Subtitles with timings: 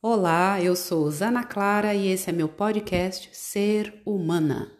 [0.00, 4.70] Olá, eu sou Zana Clara e esse é meu podcast Ser Humana.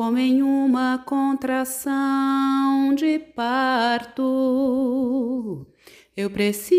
[0.00, 4.16] como em uma contração de parto.
[6.16, 6.78] Eu preciso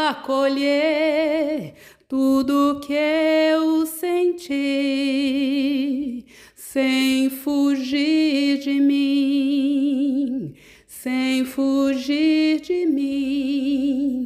[0.10, 1.74] acolher
[2.08, 4.54] tudo que eu senti,
[6.56, 10.54] sem fugir de mim,
[10.86, 14.25] sem fugir de mim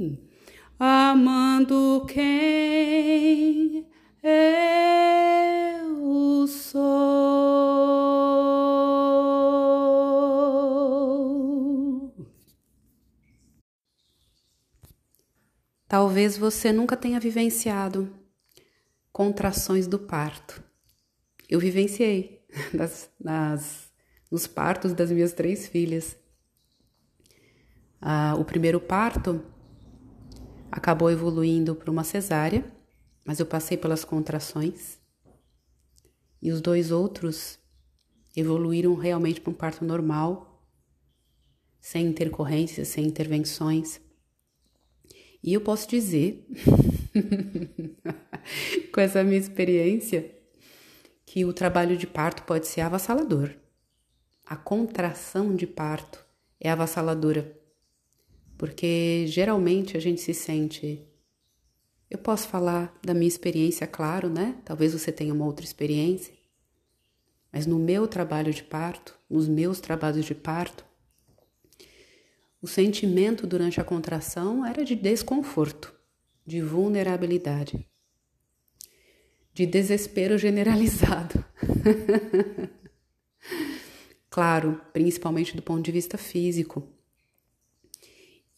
[0.79, 3.85] amando quem
[4.23, 4.87] eu
[6.47, 6.79] sou.
[15.85, 18.15] Talvez você nunca tenha vivenciado
[19.11, 20.63] contrações do parto.
[21.49, 23.91] Eu vivenciei nas, nas,
[24.31, 26.15] nos partos das minhas três filhas.
[27.99, 29.43] Ah, o primeiro parto
[30.71, 32.65] acabou evoluindo para uma cesárea,
[33.25, 34.99] mas eu passei pelas contrações.
[36.41, 37.59] E os dois outros
[38.35, 40.63] evoluíram realmente para um parto normal,
[41.79, 43.99] sem intercorrências, sem intervenções.
[45.43, 46.45] E eu posso dizer,
[48.93, 50.35] com essa minha experiência,
[51.25, 53.53] que o trabalho de parto pode ser avassalador.
[54.45, 56.25] A contração de parto
[56.59, 57.58] é avassaladora
[58.59, 61.01] porque geralmente a gente se sente.
[62.11, 64.57] Eu posso falar da minha experiência, claro, né?
[64.65, 66.33] Talvez você tenha uma outra experiência,
[67.53, 70.83] mas no meu trabalho de parto, nos meus trabalhos de parto,
[72.61, 75.95] o sentimento durante a contração era de desconforto,
[76.45, 77.87] de vulnerabilidade,
[79.53, 81.45] de desespero generalizado.
[84.29, 86.98] claro, principalmente do ponto de vista físico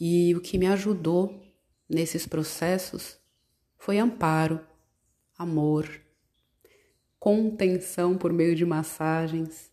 [0.03, 1.39] e o que me ajudou
[1.87, 3.19] nesses processos
[3.77, 4.59] foi amparo,
[5.37, 6.01] amor,
[7.19, 9.71] contenção por meio de massagens,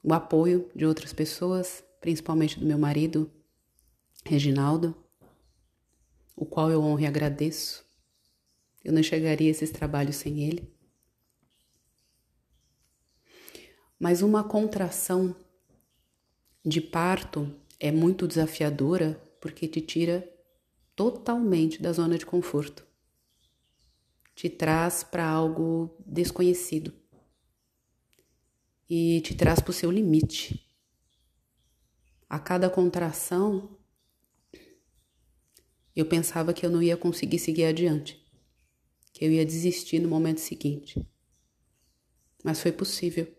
[0.00, 3.28] o apoio de outras pessoas, principalmente do meu marido,
[4.24, 4.96] Reginaldo,
[6.36, 7.84] o qual eu honro e agradeço.
[8.84, 10.72] Eu não chegaria a esses trabalhos sem ele.
[13.98, 15.34] Mas uma contração
[16.64, 20.28] de parto é muito desafiadora porque te tira
[20.96, 22.86] totalmente da zona de conforto.
[24.34, 26.92] Te traz para algo desconhecido
[28.88, 30.66] e te traz para o seu limite.
[32.28, 33.76] A cada contração,
[35.94, 38.20] eu pensava que eu não ia conseguir seguir adiante,
[39.12, 41.06] que eu ia desistir no momento seguinte.
[42.42, 43.32] Mas foi possível.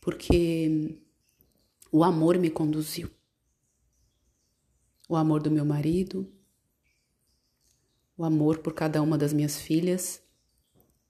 [0.00, 1.02] Porque
[1.90, 3.10] o amor me conduziu.
[5.08, 6.30] o amor do meu marido,
[8.14, 10.22] o amor por cada uma das minhas filhas,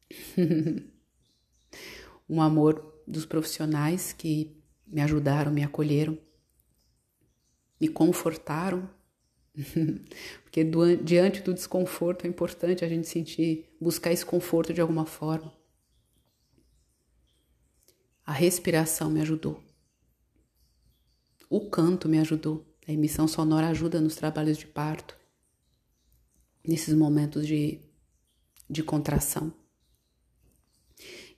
[2.29, 6.17] um amor dos profissionais que me ajudaram, me acolheram,
[7.81, 8.89] me confortaram,
[10.45, 10.63] porque
[11.03, 15.53] diante do desconforto é importante a gente sentir, buscar esse conforto de alguma forma.
[18.25, 19.68] A respiração me ajudou.
[21.51, 22.67] O canto me ajudou.
[22.87, 25.17] A emissão sonora ajuda nos trabalhos de parto,
[26.67, 27.81] nesses momentos de,
[28.69, 29.53] de contração.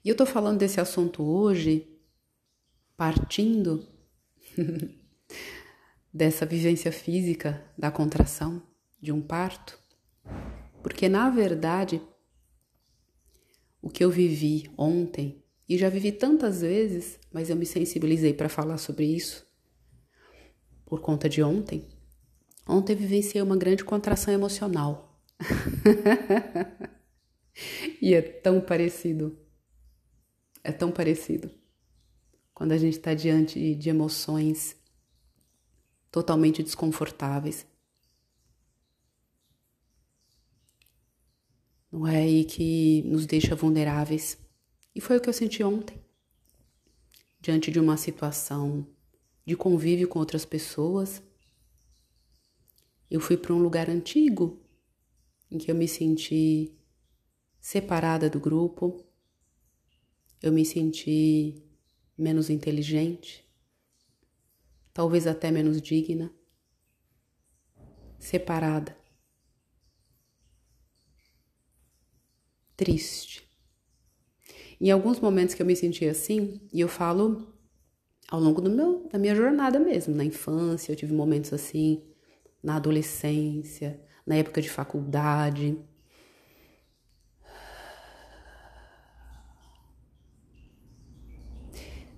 [0.04, 1.88] E eu tô falando desse assunto hoje
[2.96, 3.86] partindo
[6.12, 8.62] dessa vivência física da contração
[9.00, 9.78] de um parto,
[10.82, 12.00] porque na verdade
[13.82, 18.48] o que eu vivi ontem e já vivi tantas vezes, mas eu me sensibilizei para
[18.48, 19.49] falar sobre isso
[20.90, 21.86] por conta de ontem.
[22.66, 25.22] Ontem vivenciei uma grande contração emocional.
[28.02, 29.38] e é tão parecido.
[30.64, 31.48] É tão parecido.
[32.52, 34.76] Quando a gente está diante de emoções
[36.10, 37.64] totalmente desconfortáveis.
[41.92, 44.36] Não é aí que nos deixa vulneráveis.
[44.92, 46.04] E foi o que eu senti ontem.
[47.40, 48.84] Diante de uma situação
[49.50, 51.20] de convívio com outras pessoas,
[53.10, 54.64] eu fui para um lugar antigo
[55.50, 56.78] em que eu me senti
[57.58, 59.04] separada do grupo,
[60.40, 61.64] eu me senti
[62.16, 63.44] menos inteligente,
[64.92, 66.32] talvez até menos digna,
[68.20, 68.96] separada,
[72.76, 73.50] triste.
[74.80, 77.59] Em alguns momentos que eu me senti assim, e eu falo
[78.30, 82.02] ao longo do meu, da minha jornada mesmo, na infância, eu tive momentos assim,
[82.62, 85.76] na adolescência, na época de faculdade.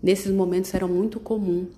[0.03, 1.71] Nesses momentos era muito comum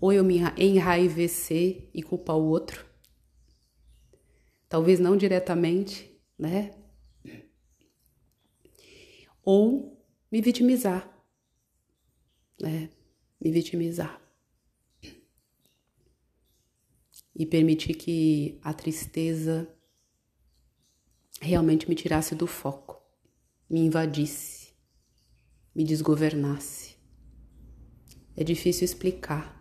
[0.00, 2.84] ou eu me enraivecer e culpar o outro,
[4.68, 6.72] talvez não diretamente, né?
[9.46, 9.96] ou
[10.30, 11.08] me vitimizar,
[12.68, 12.90] né?
[13.40, 14.20] Me vitimizar.
[17.34, 19.68] E permitir que a tristeza
[21.40, 23.02] realmente me tirasse do foco,
[23.68, 24.74] me invadisse,
[25.74, 26.96] me desgovernasse.
[28.34, 29.56] É difícil explicar,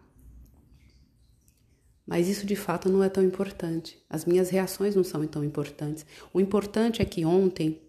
[2.06, 4.02] mas isso de fato não é tão importante.
[4.10, 6.06] As minhas reações não são tão importantes.
[6.32, 7.82] O importante é que ontem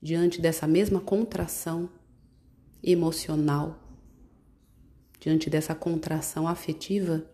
[0.00, 1.88] diante dessa mesma contração
[2.82, 3.81] emocional,
[5.22, 7.30] diante dessa contração afetiva,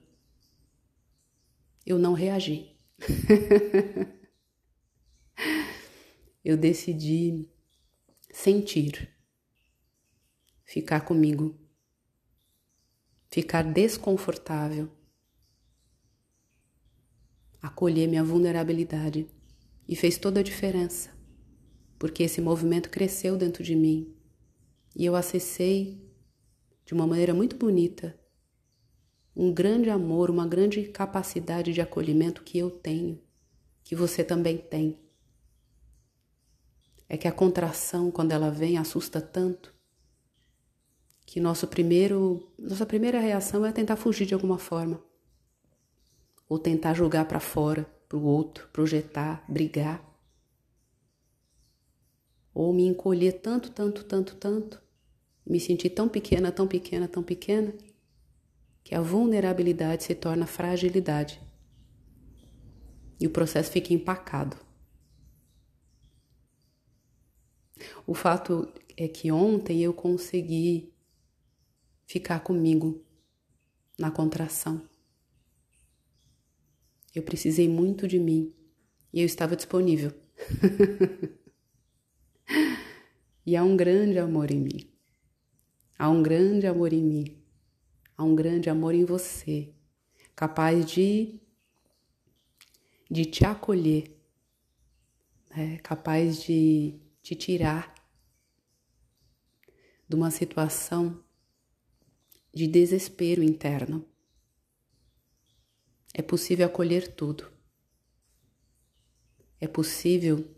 [1.87, 2.77] eu não reagi.
[6.45, 7.49] eu decidi
[8.31, 9.09] sentir,
[10.65, 11.59] ficar comigo,
[13.31, 14.91] ficar desconfortável,
[17.63, 19.27] acolher minha vulnerabilidade
[19.89, 21.17] e fez toda a diferença
[21.99, 24.15] porque esse movimento cresceu dentro de mim
[24.95, 26.08] e eu acessei
[26.89, 28.19] de uma maneira muito bonita
[29.37, 33.23] um grande amor, uma grande capacidade de acolhimento que eu tenho,
[33.85, 34.99] que você também tem.
[37.07, 39.73] É que a contração, quando ela vem, assusta tanto
[41.27, 44.99] que nosso primeiro, nossa primeira reação é tentar fugir de alguma forma,
[46.49, 50.03] ou tentar jogar para fora, para o outro, projetar, brigar
[52.55, 54.88] ou me encolher tanto, tanto, tanto, tanto,
[55.49, 57.73] me sentir tão pequena, tão pequena, tão pequena,
[58.85, 61.41] que a vulnerabilidade se torna fragilidade
[63.21, 64.57] e o processo fica empacado.
[68.07, 70.93] O fato é que ontem eu consegui
[72.07, 73.05] ficar comigo
[73.99, 74.83] na contração.
[77.15, 78.55] Eu precisei muito de mim
[79.13, 80.13] e eu estava disponível.
[83.49, 84.88] E há um grande amor em mim.
[85.99, 87.43] Há um grande amor em mim.
[88.17, 89.75] Há um grande amor em você,
[90.37, 91.41] capaz de
[93.11, 94.15] de te acolher,
[95.51, 95.79] né?
[95.79, 97.95] capaz de te tirar
[100.07, 101.25] de uma situação
[102.55, 104.05] de desespero interno.
[106.13, 107.51] É possível acolher tudo.
[109.61, 110.55] É possível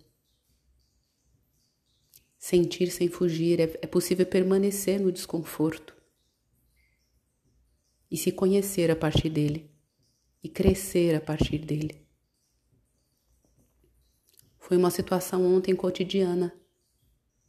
[2.41, 5.95] sentir sem fugir, é, é possível permanecer no desconforto
[8.11, 9.71] e se conhecer a partir dele.
[10.43, 12.01] e crescer a partir dele.
[14.59, 16.51] Foi uma situação ontem cotidiana,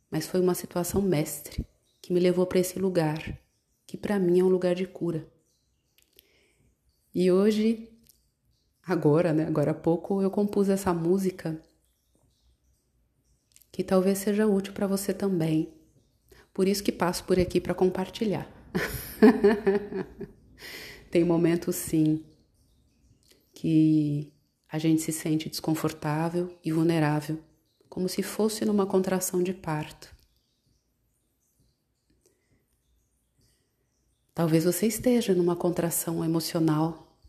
[0.10, 1.66] mas foi uma situação mestre
[2.02, 3.40] que me levou para esse lugar,
[3.88, 5.26] que para mim é um lugar de cura.
[7.16, 7.90] E hoje,
[8.84, 11.64] agora, né, agora há pouco, eu compus essa música
[13.72, 15.72] que talvez seja útil para você também.
[16.54, 18.50] Por isso que passo por aqui para compartilhar.
[21.10, 22.26] Tem momentos sim
[23.54, 24.34] que
[24.68, 27.40] a gente se sente desconfortável e vulnerável,
[27.90, 30.14] como se fosse numa contração de parto.
[34.34, 37.20] Talvez você esteja numa contração emocional.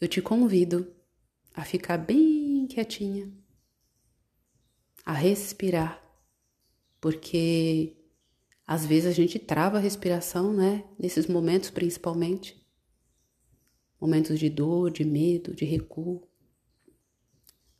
[0.00, 0.90] Eu te convido
[1.54, 3.30] a ficar bem quietinha,
[5.04, 6.02] a respirar,
[7.00, 7.96] porque
[8.70, 10.84] às vezes a gente trava a respiração, né?
[10.96, 12.64] Nesses momentos principalmente.
[14.00, 16.22] Momentos de dor, de medo, de recuo.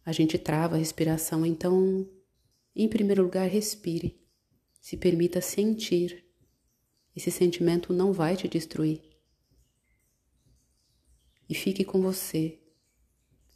[0.05, 2.11] A gente trava a respiração, então,
[2.75, 4.21] em primeiro lugar, respire.
[4.81, 6.25] Se permita sentir.
[7.15, 9.01] Esse sentimento não vai te destruir.
[11.49, 12.59] E fique com você.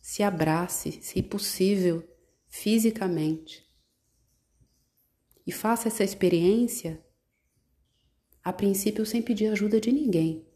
[0.00, 2.06] Se abrace, se possível,
[2.54, 3.68] fisicamente.
[5.44, 7.04] E faça essa experiência
[8.44, 10.46] a princípio sem pedir ajuda de ninguém.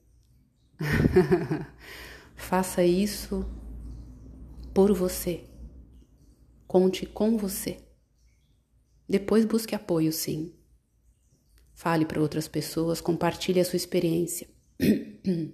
[2.36, 3.44] Faça isso
[4.72, 5.44] por você.
[6.68, 7.78] Conte com você.
[9.08, 10.54] Depois busque apoio, sim.
[11.74, 14.48] Fale para outras pessoas, compartilhe a sua experiência.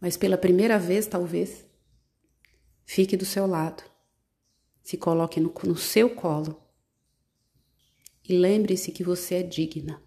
[0.00, 1.64] Mas pela primeira vez, talvez,
[2.84, 3.93] fique do seu lado.
[4.84, 6.62] Se coloque no, no seu colo.
[8.22, 10.00] E lembre-se que você é digna.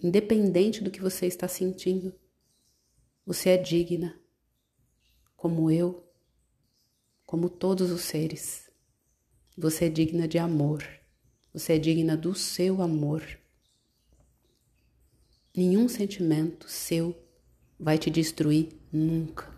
[0.00, 2.14] Independente do que você está sentindo,
[3.24, 4.18] você é digna,
[5.36, 6.08] como eu,
[7.24, 8.70] como todos os seres.
[9.58, 10.84] Você é digna de amor,
[11.52, 13.22] você é digna do seu amor.
[15.56, 17.16] Nenhum sentimento seu
[17.80, 19.50] vai te destruir nunca.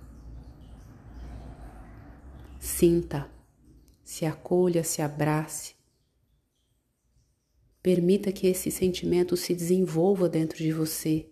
[2.61, 3.31] Sinta,
[4.09, 5.77] se acolha, se abrace,
[7.83, 11.31] Permita que esse sentimento se desenvolva dentro de você,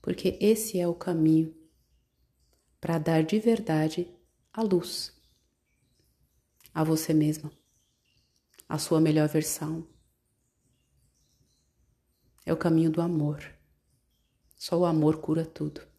[0.00, 1.54] porque esse é o caminho
[2.80, 4.08] para dar de verdade
[4.52, 5.12] a luz
[6.72, 7.50] a você mesma,
[8.68, 9.86] a sua melhor versão.
[12.46, 13.42] É o caminho do amor.
[14.56, 15.93] Só o amor cura tudo.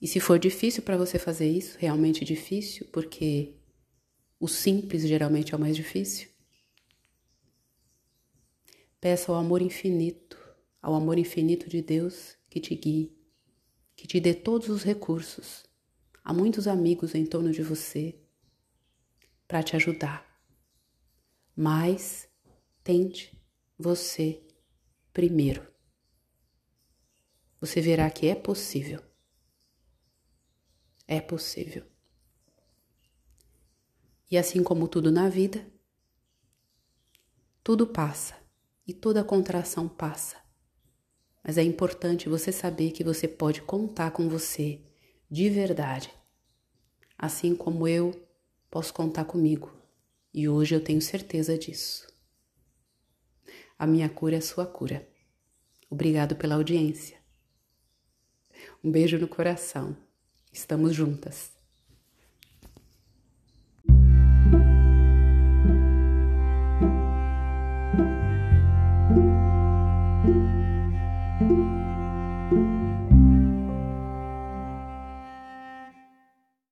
[0.00, 3.54] E se for difícil para você fazer isso, realmente difícil, porque
[4.38, 6.28] o simples geralmente é o mais difícil,
[9.00, 10.36] Peça ao amor infinito,
[10.82, 13.16] ao amor infinito de Deus que te guie,
[13.94, 15.64] que te dê todos os recursos.
[16.24, 18.18] Há muitos amigos em torno de você
[19.46, 20.26] para te ajudar.
[21.54, 22.28] Mas
[22.82, 23.40] tente
[23.78, 24.42] você
[25.12, 25.64] primeiro.
[27.60, 29.00] Você verá que é possível.
[31.08, 31.84] É possível.
[34.28, 35.64] E assim como tudo na vida,
[37.62, 38.34] tudo passa
[38.86, 40.36] e toda contração passa.
[41.44, 44.82] Mas é importante você saber que você pode contar com você
[45.30, 46.12] de verdade,
[47.16, 48.12] assim como eu
[48.68, 49.72] posso contar comigo.
[50.34, 52.06] E hoje eu tenho certeza disso.
[53.78, 55.08] A minha cura é sua cura.
[55.88, 57.16] Obrigado pela audiência.
[58.82, 59.96] Um beijo no coração.
[60.56, 61.55] Estamos juntas.